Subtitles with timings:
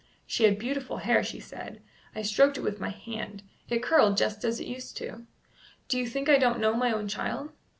[0.25, 1.79] "She had beautiful hair," she said;
[2.15, 5.27] "I stroked it with my hand; it curled just as it used to do.
[5.89, 7.51] Do you think I don't know my own child?